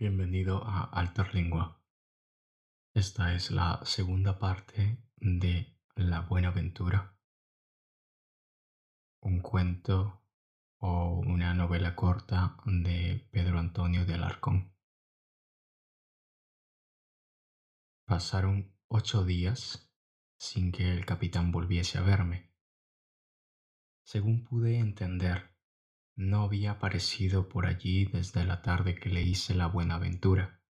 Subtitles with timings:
[0.00, 1.82] Bienvenido a Alterlingua.
[2.94, 7.18] Esta es la segunda parte de La Buena Aventura,
[9.18, 10.22] un cuento
[10.76, 14.72] o una novela corta de Pedro Antonio de Alarcón.
[18.04, 19.92] Pasaron ocho días
[20.38, 22.52] sin que el capitán volviese a verme.
[24.04, 25.57] Según pude entender,
[26.18, 30.60] no había aparecido por allí desde la tarde que le hice la Buenaventura,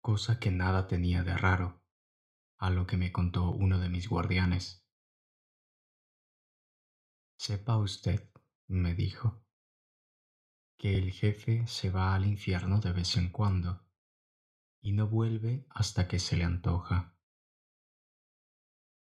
[0.00, 1.84] cosa que nada tenía de raro,
[2.56, 4.88] a lo que me contó uno de mis guardianes.
[7.36, 8.30] Sepa usted,
[8.68, 9.44] me dijo,
[10.78, 13.86] que el jefe se va al infierno de vez en cuando
[14.80, 17.18] y no vuelve hasta que se le antoja.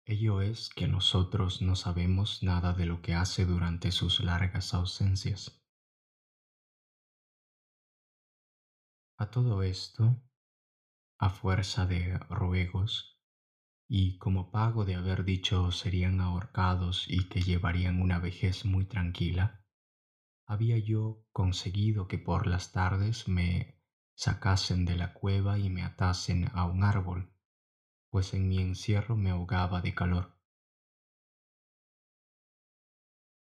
[0.04, 5.59] Ello es que nosotros no sabemos nada de lo que hace durante sus largas ausencias.
[9.22, 10.24] A todo esto,
[11.20, 13.20] a fuerza de ruegos,
[13.86, 19.66] y como pago de haber dicho serían ahorcados y que llevarían una vejez muy tranquila,
[20.46, 23.78] había yo conseguido que por las tardes me
[24.16, 27.36] sacasen de la cueva y me atasen a un árbol,
[28.12, 30.40] pues en mi encierro me ahogaba de calor.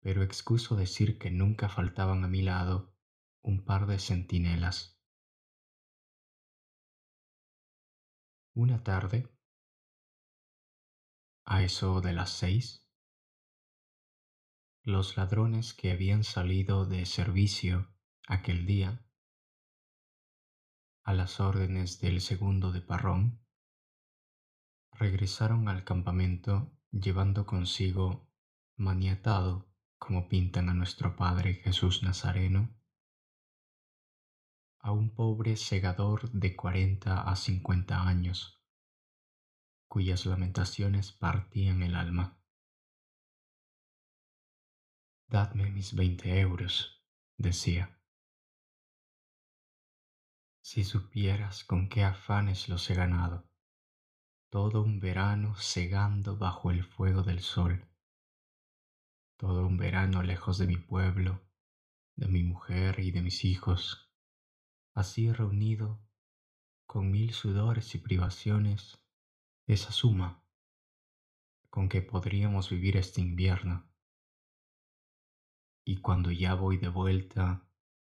[0.00, 2.96] Pero excuso decir que nunca faltaban a mi lado
[3.42, 4.98] un par de centinelas
[8.54, 9.34] Una tarde,
[11.46, 12.86] a eso de las seis,
[14.82, 17.96] los ladrones que habían salido de servicio
[18.28, 19.08] aquel día,
[21.02, 23.42] a las órdenes del segundo de Parrón,
[24.92, 28.30] regresaron al campamento llevando consigo
[28.76, 32.81] maniatado, como pintan a nuestro Padre Jesús Nazareno,
[34.82, 38.60] a un pobre segador de cuarenta a cincuenta años,
[39.88, 42.36] cuyas lamentaciones partían el alma.
[45.28, 47.00] Dadme mis veinte euros,
[47.38, 47.96] decía.
[50.64, 53.48] Si supieras con qué afanes los he ganado,
[54.50, 57.88] todo un verano segando bajo el fuego del sol,
[59.36, 61.40] todo un verano lejos de mi pueblo,
[62.16, 64.11] de mi mujer y de mis hijos,
[64.94, 66.00] así reunido
[66.86, 68.98] con mil sudores y privaciones,
[69.66, 70.42] esa suma
[71.72, 73.88] con que podríamos vivir este invierno.
[75.86, 77.66] Y cuando ya voy de vuelta,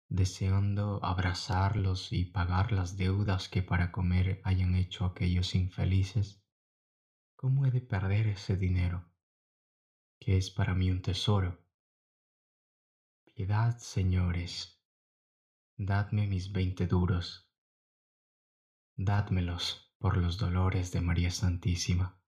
[0.10, 6.42] deseando abrazarlos y pagar las deudas que para comer hayan hecho aquellos infelices,
[7.36, 9.08] ¿cómo he de perder ese dinero,
[10.20, 11.64] que es para mí un tesoro?
[13.24, 14.81] Piedad, señores,
[15.84, 17.52] dadme mis veinte duros,
[18.96, 22.22] dádmelos por los dolores de María Santísima.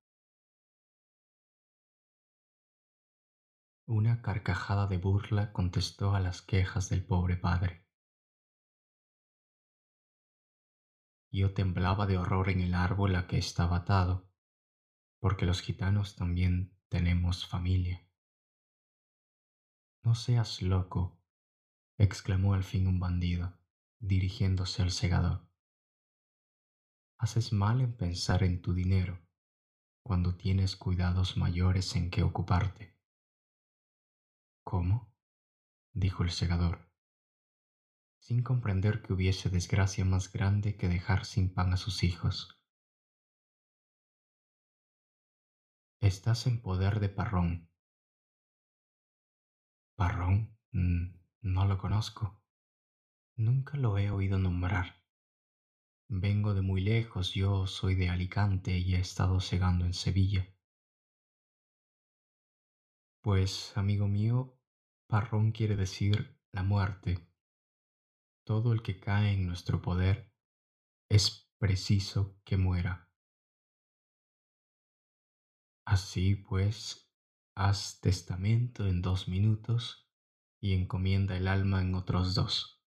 [3.85, 7.87] Una carcajada de burla contestó a las quejas del pobre padre.
[11.31, 14.31] Yo temblaba de horror en el árbol a que estaba atado,
[15.19, 18.09] porque los gitanos también tenemos familia.
[20.03, 21.22] No seas loco,
[21.97, 23.57] exclamó al fin un bandido,
[23.99, 25.47] dirigiéndose al segador.
[27.17, 29.23] Haces mal en pensar en tu dinero
[30.03, 32.97] cuando tienes cuidados mayores en que ocuparte.
[34.63, 35.13] ¿Cómo?
[35.93, 36.91] dijo el segador,
[38.19, 42.59] sin comprender que hubiese desgracia más grande que dejar sin pan a sus hijos.
[46.01, 47.69] Estás en poder de Parrón.
[49.95, 50.57] ¿Parrón?
[50.71, 52.41] Mm, no lo conozco.
[53.35, 55.03] Nunca lo he oído nombrar.
[56.07, 60.47] Vengo de muy lejos, yo soy de Alicante y he estado segando en Sevilla.
[63.21, 64.57] Pues, amigo mío,
[65.07, 67.27] parrón quiere decir la muerte.
[68.45, 70.33] Todo el que cae en nuestro poder
[71.09, 73.09] es preciso que muera.
[75.85, 77.11] Así pues,
[77.55, 80.02] haz testamento en dos minutos
[80.63, 82.81] y encomienda el alma en otros dos.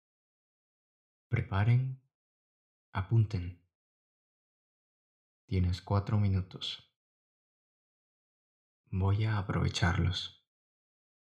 [1.28, 2.00] Preparen,
[2.92, 3.60] apunten.
[5.48, 6.88] Tienes cuatro minutos.
[8.92, 10.46] Voy a aprovecharlos.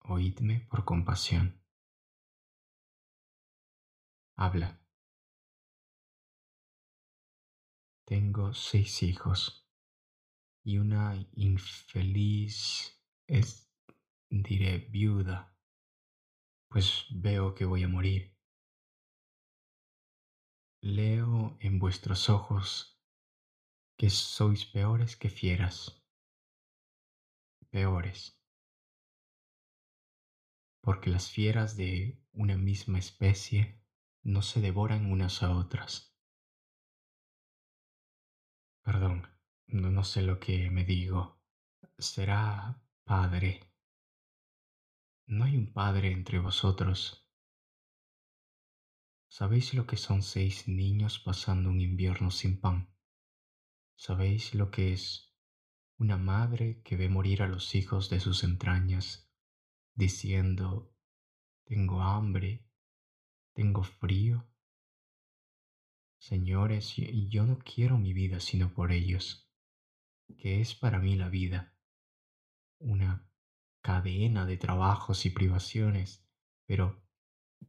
[0.00, 1.62] Oídme por compasión.
[4.35, 4.85] Habla.
[8.06, 9.70] Tengo seis hijos
[10.64, 13.73] y una infeliz, es,
[14.29, 15.50] diré, viuda
[16.70, 18.32] pues veo que voy a morir.
[20.81, 23.02] Leo en vuestros ojos
[23.99, 26.00] que sois peores que fieras,
[27.70, 28.40] peores,
[30.81, 33.82] porque las fieras de una misma especie
[34.22, 36.17] no se devoran unas a otras.
[38.82, 39.26] Perdón,
[39.67, 41.43] no, no sé lo que me digo.
[41.99, 43.69] Será padre.
[45.31, 47.25] No hay un padre entre vosotros
[49.29, 52.93] ¿Sabéis lo que son seis niños pasando un invierno sin pan?
[53.94, 55.32] ¿Sabéis lo que es
[55.99, 59.31] una madre que ve morir a los hijos de sus entrañas,
[59.94, 60.93] diciendo,
[61.62, 62.69] tengo hambre,
[63.53, 64.50] tengo frío?
[66.19, 66.93] Señores,
[67.29, 69.49] yo no quiero mi vida sino por ellos,
[70.38, 71.73] que es para mí la vida,
[72.81, 73.30] una
[73.82, 76.27] cadena de trabajos y privaciones,
[76.67, 77.03] pero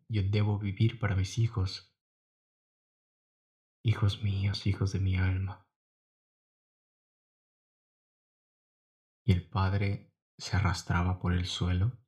[0.07, 1.93] yo debo vivir para mis hijos.
[3.83, 5.67] Hijos míos, hijos de mi alma.
[9.25, 11.99] Y el padre se arrastraba por el suelo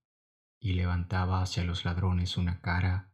[0.59, 3.13] y levantaba hacia los ladrones una cara.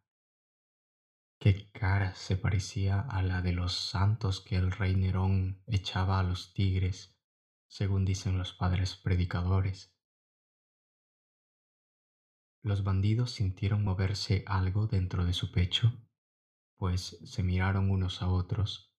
[1.39, 6.23] ¿Qué cara se parecía a la de los santos que el rey Nerón echaba a
[6.23, 7.17] los tigres,
[7.67, 9.95] según dicen los padres predicadores?
[12.61, 16.05] Los bandidos sintieron moverse algo dentro de su pecho,
[16.77, 18.93] pues se miraron unos a otros,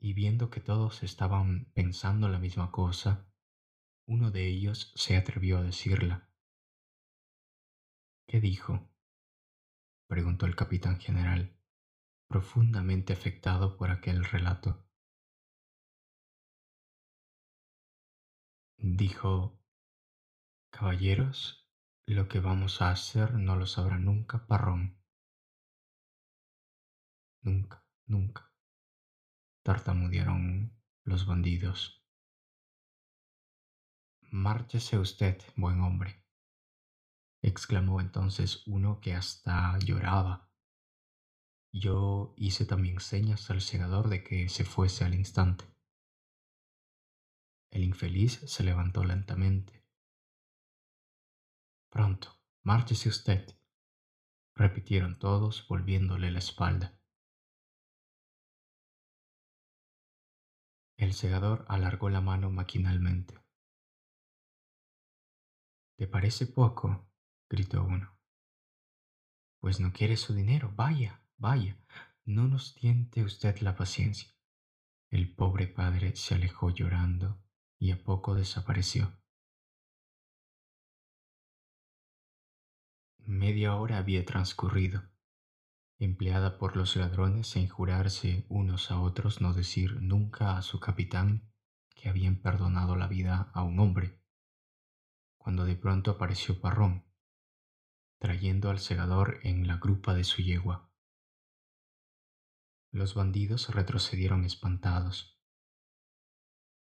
[0.00, 3.30] y viendo que todos estaban pensando la misma cosa,
[4.06, 6.30] uno de ellos se atrevió a decirla.
[8.26, 8.90] ¿Qué dijo?
[10.08, 11.60] preguntó el capitán general,
[12.28, 14.86] profundamente afectado por aquel relato.
[18.78, 19.60] Dijo,
[20.70, 21.65] Caballeros,
[22.14, 24.96] lo que vamos a hacer no lo sabrá nunca Parrón.
[27.42, 28.52] Nunca, nunca.
[29.64, 30.72] Tartamudearon
[31.02, 32.04] los bandidos.
[34.30, 36.24] Márchese usted, buen hombre,
[37.42, 40.48] exclamó entonces uno que hasta lloraba.
[41.72, 45.64] Yo hice también señas al segador de que se fuese al instante.
[47.70, 49.75] El infeliz se levantó lentamente
[51.96, 52.28] Pronto,
[52.62, 53.58] márchese usted,
[54.54, 57.00] repitieron todos volviéndole la espalda.
[60.98, 63.42] El segador alargó la mano maquinalmente.
[65.96, 67.10] ¿Te parece poco?
[67.48, 68.20] gritó uno.
[69.62, 70.74] Pues no quiere su dinero.
[70.76, 71.82] Vaya, vaya,
[72.26, 74.36] no nos tiente usted la paciencia.
[75.10, 77.42] El pobre padre se alejó llorando
[77.78, 79.18] y a poco desapareció.
[83.28, 85.02] Media hora había transcurrido,
[85.98, 91.52] empleada por los ladrones en jurarse unos a otros no decir nunca a su capitán
[91.96, 94.22] que habían perdonado la vida a un hombre,
[95.38, 97.04] cuando de pronto apareció Parrón,
[98.20, 100.88] trayendo al segador en la grupa de su yegua.
[102.92, 105.36] Los bandidos retrocedieron espantados.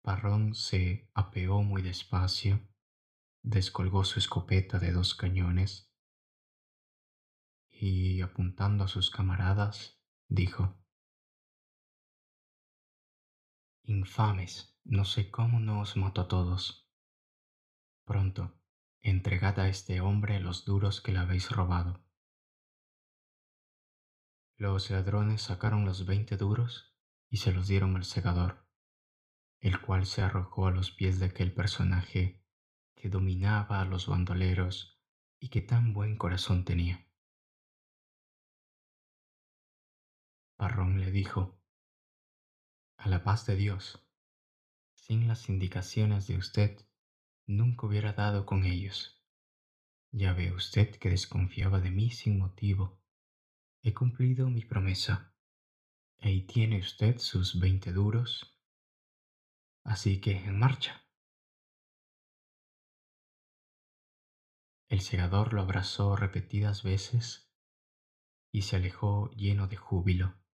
[0.02, 2.60] Parrón se apeó muy despacio,
[3.42, 5.86] descolgó su escopeta de dos cañones
[7.78, 10.76] y apuntando a sus camaradas, dijo,
[13.82, 16.90] Infames, no sé cómo no os mato a todos.
[18.04, 18.58] Pronto,
[19.00, 22.04] entregad a este hombre los duros que le habéis robado.
[24.56, 26.96] Los ladrones sacaron los veinte duros
[27.28, 28.66] y se los dieron al segador,
[29.60, 32.42] el cual se arrojó a los pies de aquel personaje
[32.94, 34.98] que dominaba a los bandoleros
[35.38, 37.05] y que tan buen corazón tenía.
[40.56, 41.60] Parrón le dijo,
[42.96, 44.02] A la paz de Dios,
[44.94, 46.88] sin las indicaciones de usted,
[47.46, 49.22] nunca hubiera dado con ellos.
[50.12, 53.02] Ya ve usted que desconfiaba de mí sin motivo.
[53.82, 55.34] He cumplido mi promesa.
[56.20, 58.58] Ahí tiene usted sus veinte duros.
[59.84, 61.06] Así que en marcha.
[64.88, 67.52] El segador lo abrazó repetidas veces
[68.50, 70.45] y se alejó lleno de júbilo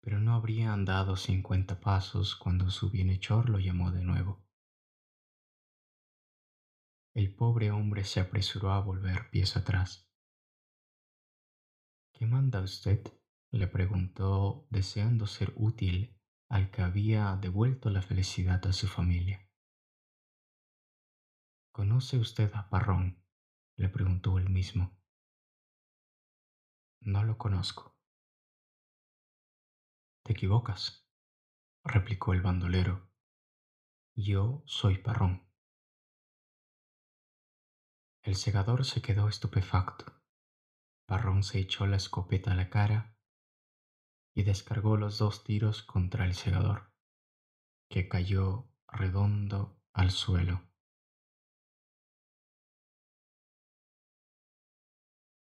[0.00, 4.44] pero no habría andado cincuenta pasos cuando su bienhechor lo llamó de nuevo.
[7.14, 10.08] El pobre hombre se apresuró a volver pies atrás.
[12.12, 13.12] ¿Qué manda usted?
[13.50, 19.50] le preguntó, deseando ser útil al que había devuelto la felicidad a su familia.
[21.72, 23.24] ¿Conoce usted a Parrón?
[23.76, 25.00] le preguntó él mismo.
[27.00, 27.97] No lo conozco
[30.28, 31.08] Te equivocas,
[31.82, 33.10] replicó el bandolero.
[34.14, 35.48] Yo soy Parrón.
[38.22, 40.04] El segador se quedó estupefacto.
[41.06, 43.16] Parrón se echó la escopeta a la cara
[44.36, 46.92] y descargó los dos tiros contra el segador,
[47.88, 50.60] que cayó redondo al suelo.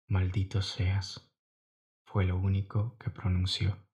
[0.08, 1.30] Maldito seas,
[2.06, 3.91] fue lo único que pronunció.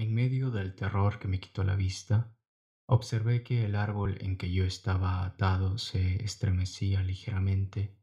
[0.00, 2.34] En medio del terror que me quitó la vista,
[2.86, 8.00] observé que el árbol en que yo estaba atado se estremecía ligeramente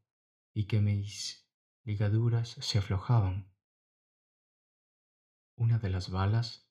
[0.53, 1.49] y que mis
[1.85, 3.51] ligaduras se aflojaban.
[5.55, 6.69] Una de las balas,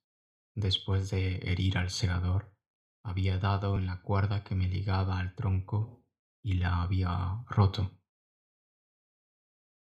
[0.55, 2.57] después de herir al segador,
[3.03, 6.07] había dado en la cuerda que me ligaba al tronco
[6.41, 8.01] y la había roto.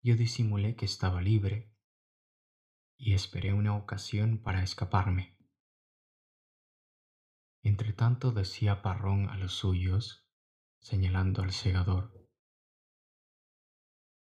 [0.04, 1.71] Yo disimulé que estaba libre
[3.04, 5.36] y esperé una ocasión para escaparme.
[7.64, 10.30] Entretanto decía Parrón a los suyos,
[10.80, 12.22] señalando al segador,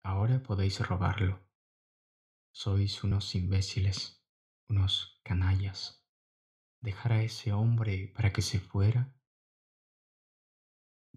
[0.03, 1.47] Ahora podéis robarlo.
[2.51, 4.25] Sois unos imbéciles,
[4.67, 6.03] unos canallas.
[6.79, 9.15] Dejar a ese hombre para que se fuera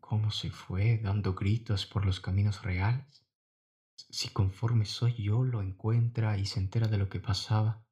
[0.00, 3.24] cómo se fue dando gritos por los caminos reales.
[3.97, 7.87] Si conforme soy yo lo encuentra y se entera de lo que pasaba,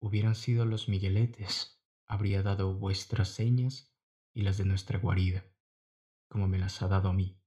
[0.00, 3.94] hubieran sido los migueletes, habría dado vuestras señas
[4.34, 5.44] y las de nuestra guarida,
[6.28, 7.40] como me las ha dado a mí,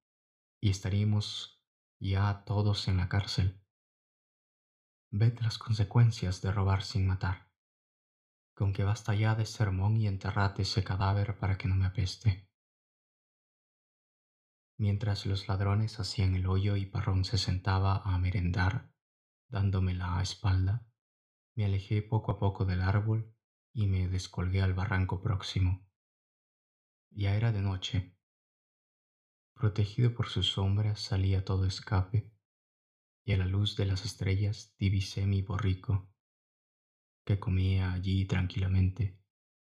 [0.62, 1.64] y estaríamos
[2.00, 3.62] ya todos en la cárcel.
[5.12, 7.52] Ved las consecuencias de robar sin matar.
[8.56, 12.50] Con que basta ya de sermón y enterrad ese cadáver para que no me apeste.
[14.84, 18.92] Mientras los ladrones hacían el hoyo y Parrón se sentaba a merendar,
[19.48, 20.86] dándome la espalda,
[21.56, 23.34] me alejé poco a poco del árbol
[23.72, 25.88] y me descolgué al barranco próximo.
[27.12, 28.18] Ya era de noche.
[29.54, 32.30] Protegido por sus sombras salí a todo escape
[33.24, 36.14] y a la luz de las estrellas divisé mi borrico,
[37.26, 39.18] que comía allí tranquilamente,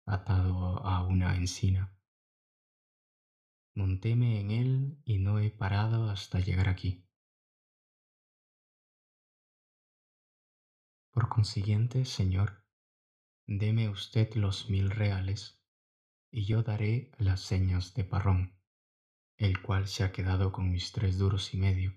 [0.06, 1.94] atado a una encina.
[3.74, 7.06] Montéme en él y no he parado hasta llegar aquí.
[11.12, 12.64] Por consiguiente, Señor,
[13.46, 15.62] deme usted los mil reales
[16.32, 18.58] y yo daré las señas de Parrón,
[19.36, 21.94] el cual se ha quedado con mis tres duros y medio.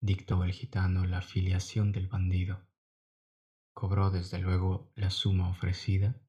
[0.00, 2.68] Dictó el gitano la filiación del bandido.
[3.72, 6.20] Cobró desde luego la suma ofrecida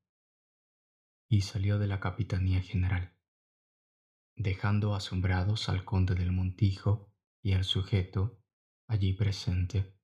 [1.30, 3.15] y salió de la capitanía general
[4.36, 7.12] dejando asombrados al conde del Montijo
[7.42, 8.42] y al sujeto
[8.88, 9.96] allí presente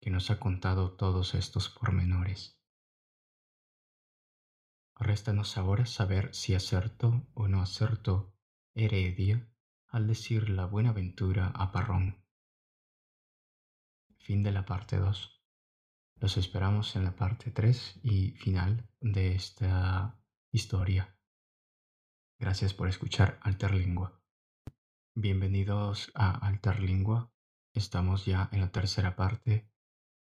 [0.00, 2.60] que nos ha contado todos estos pormenores.
[4.96, 8.34] Réstanos ahora saber si acertó o no acertó
[8.74, 9.48] Heredia
[9.88, 12.24] al decir la buena ventura a Parrón.
[14.18, 15.42] Fin de la parte 2.
[16.16, 21.17] Los esperamos en la parte 3 y final de esta historia.
[22.40, 24.22] Gracias por escuchar Alterlingua.
[25.16, 27.32] Bienvenidos a Alterlingua.
[27.74, 29.68] Estamos ya en la tercera parte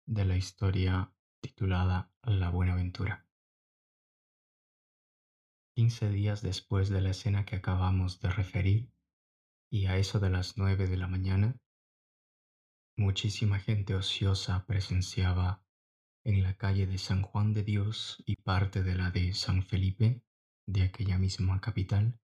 [0.08, 3.30] de la historia titulada La Buenaventura.
[5.76, 8.92] Quince días después de la escena que acabamos de referir,
[9.70, 11.62] y a eso de las nueve de la mañana,
[12.98, 15.64] muchísima gente ociosa presenciaba
[16.26, 20.24] en la calle de San Juan de Dios y parte de la de San Felipe
[20.68, 22.20] de aquella misma capital,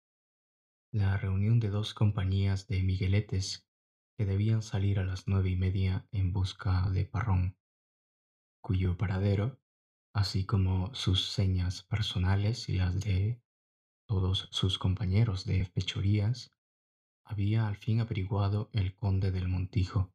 [0.92, 3.68] la reunión de dos compañías de migueletes
[4.16, 7.58] que debían salir a las nueve y media en busca de Parrón,
[8.62, 9.60] cuyo paradero,
[10.14, 13.42] así como sus señas personales y las de
[14.08, 16.52] todos sus compañeros de fechorías,
[17.24, 20.14] había al fin averiguado el conde del Montijo.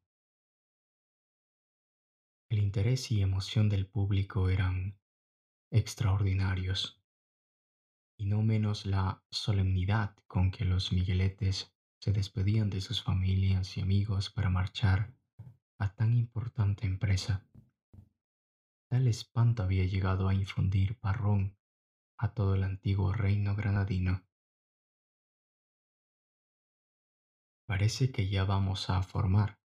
[2.50, 4.98] El interés y emoción del público eran
[5.70, 7.03] extraordinarios
[8.16, 13.80] y no menos la solemnidad con que los migueletes se despedían de sus familias y
[13.80, 15.14] amigos para marchar
[15.78, 17.48] a tan importante empresa.
[18.88, 21.56] Tal espanto había llegado a infundir Parrón
[22.18, 24.24] a todo el antiguo reino granadino.
[27.66, 29.58] Parece que ya vamos a formar,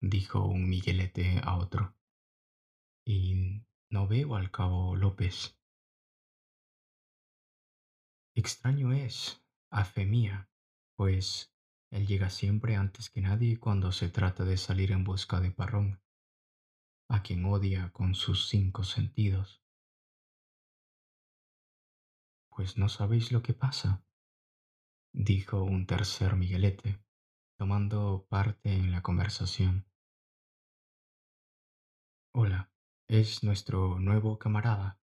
[0.00, 1.96] dijo un miguelete a otro.
[3.04, 5.58] Y no veo al cabo López.
[8.36, 10.50] Extraño es, a fe mía,
[10.96, 11.54] pues
[11.92, 16.00] él llega siempre antes que nadie cuando se trata de salir en busca de Parrón.
[17.08, 19.62] a quien odia con sus cinco sentidos.
[22.48, 24.04] Pues no sabéis lo que pasa,
[25.12, 27.04] dijo un tercer Miguelete,
[27.56, 29.86] tomando parte en la conversación.
[32.34, 32.72] Hola,
[33.06, 34.98] es nuestro nuevo camarada.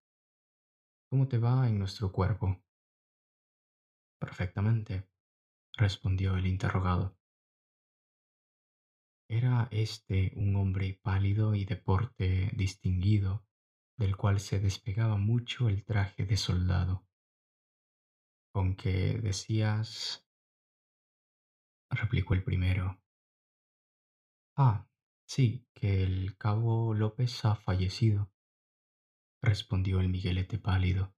[1.10, 2.62] ¿Cómo te va en nuestro cuerpo?
[4.22, 5.10] Perfectamente,
[5.74, 7.18] respondió el interrogado.
[9.28, 13.48] Era este un hombre pálido y de porte distinguido,
[13.98, 17.08] del cual se despegaba mucho el traje de soldado.
[18.54, 20.24] ¿Con qué decías?
[21.90, 23.02] replicó el primero.
[24.56, 24.88] Ah,
[25.26, 28.32] sí, que el cabo López ha fallecido,
[29.42, 31.16] respondió el Miguelete pálido.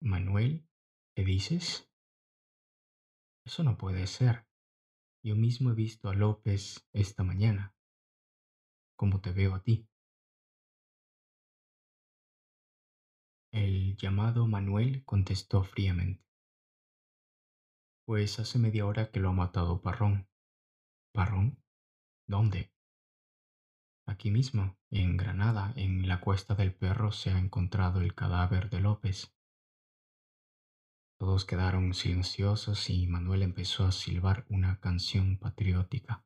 [0.00, 0.66] Manuel,
[1.14, 1.90] ¿qué dices?
[3.44, 4.46] Eso no puede ser.
[5.22, 7.74] Yo mismo he visto a López esta mañana,
[8.96, 9.88] como te veo a ti.
[13.52, 16.24] El llamado Manuel contestó fríamente.
[18.04, 20.28] Pues hace media hora que lo ha matado Parrón.
[21.12, 21.62] ¿Parrón?
[22.26, 22.74] ¿Dónde?
[24.06, 28.80] Aquí mismo, en Granada, en la cuesta del perro, se ha encontrado el cadáver de
[28.80, 29.34] López.
[31.24, 36.22] Todos quedaron silenciosos y Manuel empezó a silbar una canción patriótica.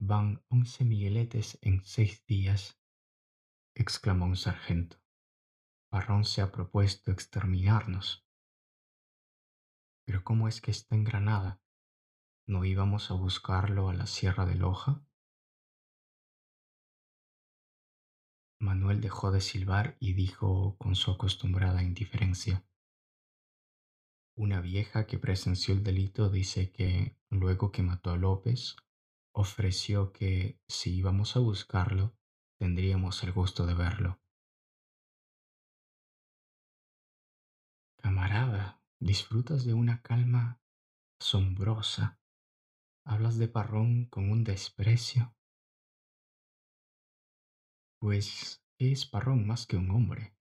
[0.00, 2.82] Van once migueletes en seis días,
[3.76, 5.00] exclamó un sargento.
[5.88, 8.26] Parrón se ha propuesto exterminarnos.
[10.04, 11.62] Pero ¿cómo es que está en Granada?
[12.48, 15.06] ¿No íbamos a buscarlo a la Sierra de Loja?
[18.58, 22.66] Manuel dejó de silbar y dijo con su acostumbrada indiferencia.
[24.34, 28.76] Una vieja que presenció el delito dice que, luego que mató a López,
[29.34, 32.16] ofreció que, si íbamos a buscarlo,
[32.58, 34.20] tendríamos el gusto de verlo.
[37.96, 40.62] Camarada, disfrutas de una calma
[41.20, 42.18] asombrosa.
[43.04, 45.36] Hablas de Parrón con un desprecio.
[48.00, 50.34] Pues, ¿qué es Parrón más que un hombre?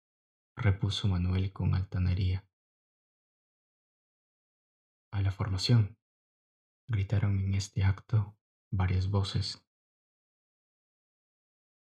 [0.55, 2.47] repuso Manuel con altanería.
[5.11, 5.97] A la formación,
[6.87, 8.37] gritaron en este acto
[8.71, 9.61] varias voces.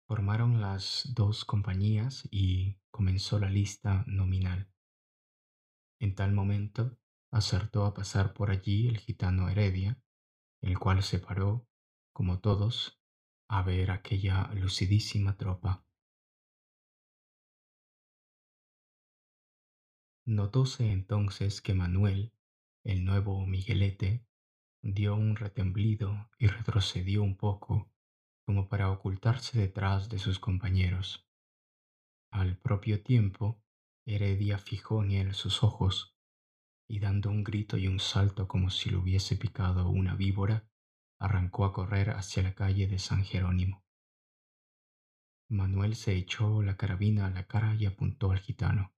[0.07, 4.71] Formaron las dos compañías y comenzó la lista nominal.
[6.01, 6.97] En tal momento
[7.33, 10.01] acertó a pasar por allí el gitano Heredia,
[10.63, 11.69] el cual se paró,
[12.13, 13.03] como todos,
[13.49, 15.85] a ver aquella lucidísima tropa.
[20.25, 22.33] Notóse entonces que Manuel
[22.89, 24.27] el nuevo Miguelete
[24.83, 27.93] dio un retemblido y retrocedió un poco,
[28.47, 31.29] como para ocultarse detrás de sus compañeros.
[32.33, 33.63] Al propio tiempo,
[34.07, 36.17] Heredia fijó en él sus ojos,
[36.89, 40.67] y dando un grito y un salto como si lo hubiese picado una víbora,
[41.21, 43.85] arrancó a correr hacia la calle de San Jerónimo.
[45.51, 48.95] Manuel se echó la carabina a la cara y apuntó al gitano.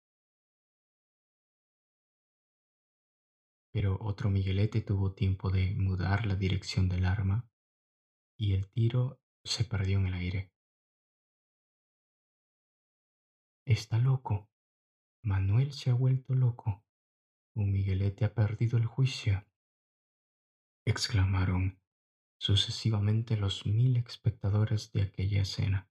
[3.72, 7.48] Pero otro Miguelete tuvo tiempo de mudar la dirección del arma
[8.36, 10.52] y el tiro se perdió en el aire.
[13.64, 14.50] Está loco.
[15.22, 16.84] Manuel se ha vuelto loco.
[17.54, 19.46] Un Miguelete ha perdido el juicio.
[20.86, 21.78] exclamaron
[22.38, 25.90] sucesivamente los mil espectadores de aquella escena.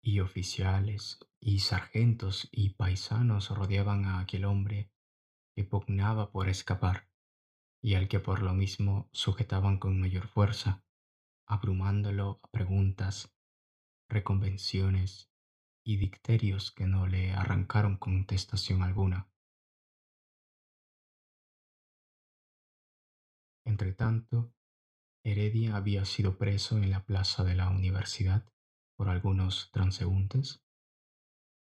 [0.00, 4.92] Y oficiales, y sargentos, y paisanos rodeaban a aquel hombre
[5.56, 7.08] que pugnaba por escapar
[7.82, 10.84] y al que por lo mismo sujetaban con mayor fuerza,
[11.48, 13.34] abrumándolo a preguntas,
[14.08, 15.30] reconvenciones
[15.82, 19.30] y dicterios que no le arrancaron contestación alguna.
[23.64, 24.52] Entretanto,
[25.24, 28.46] Heredia había sido preso en la plaza de la universidad
[28.96, 30.62] por algunos transeúntes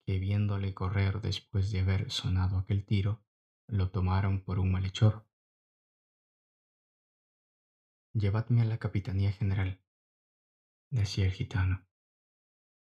[0.07, 3.25] que viéndole correr después de haber sonado aquel tiro,
[3.69, 5.27] lo tomaron por un malhechor.
[8.13, 9.83] Llevadme a la Capitanía General,
[10.91, 11.87] decía el gitano.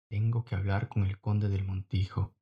[0.09, 2.35] Tengo que hablar con el conde del Montijo.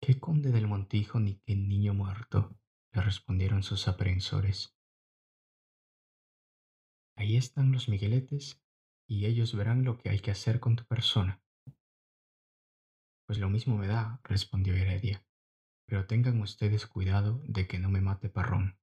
[0.00, 2.56] ¿Qué conde del Montijo ni qué niño muerto?
[2.92, 4.76] le respondieron sus aprehensores.
[7.16, 8.60] Ahí están los migueletes
[9.06, 11.40] y ellos verán lo que hay que hacer con tu persona.
[13.26, 15.24] Pues lo mismo me da, respondió Heredia
[15.90, 18.78] pero tengan ustedes cuidado de que no me mate Parrón.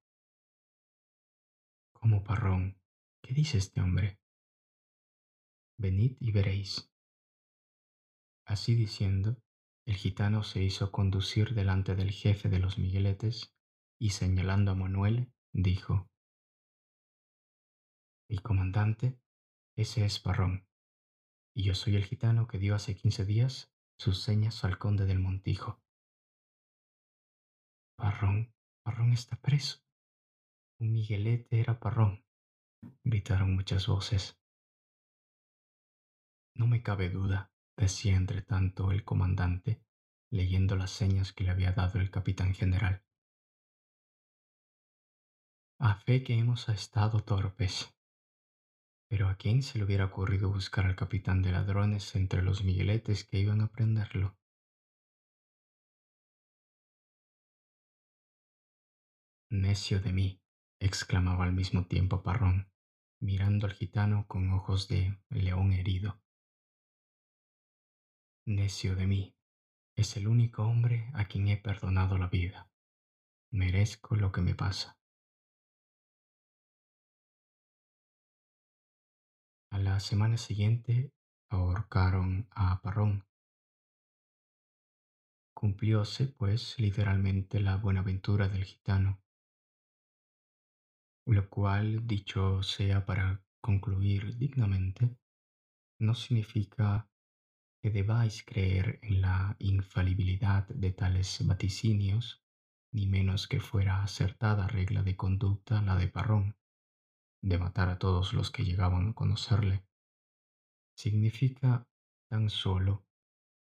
[1.93, 2.81] ¿Cómo, Parrón?
[3.23, 4.19] ¿Qué dice este hombre?
[5.77, 6.91] Venid y veréis.
[8.45, 9.41] Así diciendo,
[9.85, 13.55] el gitano se hizo conducir delante del jefe de los migueletes
[13.97, 16.09] y señalando a Manuel, dijo,
[18.29, 19.17] Mi comandante,
[19.77, 20.67] ese es Parrón,
[21.55, 25.19] y yo soy el gitano que dio hace quince días sus señas al conde del
[25.19, 25.81] Montijo.
[27.97, 29.79] Parrón, Parrón está preso.
[30.79, 32.23] Un miguelete era Parrón,
[33.03, 34.39] gritaron muchas voces.
[36.55, 39.83] No me cabe duda, decía entre tanto el comandante,
[40.31, 43.03] leyendo las señas que le había dado el capitán general.
[45.79, 47.95] A fe que hemos estado torpes.
[49.09, 53.23] Pero ¿a quién se le hubiera ocurrido buscar al capitán de ladrones entre los migueletes
[53.23, 54.37] que iban a prenderlo?
[59.49, 60.41] Necio de mí,
[60.77, 62.69] exclamaba al mismo tiempo Parrón,
[63.21, 66.21] mirando al gitano con ojos de león herido.
[68.45, 69.37] Necio de mí,
[69.95, 72.69] es el único hombre a quien he perdonado la vida.
[73.49, 74.99] Merezco lo que me pasa.
[79.71, 81.13] A la semana siguiente
[81.49, 83.25] ahorcaron a Parrón.
[85.53, 89.23] Cumplióse, pues, literalmente la buenaventura del gitano,
[91.33, 95.17] lo cual, dicho sea para concluir dignamente,
[95.99, 97.09] no significa
[97.81, 102.41] que debáis creer en la infalibilidad de tales vaticinios,
[102.93, 106.55] ni menos que fuera acertada regla de conducta la de Parrón,
[107.41, 109.85] de matar a todos los que llegaban a conocerle.
[110.95, 111.87] Significa
[112.29, 113.05] tan solo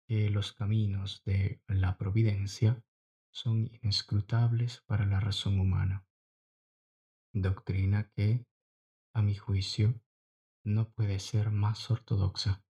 [0.08, 2.84] que los caminos de la providencia
[3.32, 6.04] son inescrutables para la razón humana
[7.34, 8.46] doctrina que,
[9.12, 10.00] a mi juicio,
[10.64, 12.64] no puede ser más ortodoxa.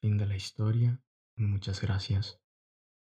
[0.00, 1.00] Fin de la historia.
[1.36, 2.40] Muchas gracias.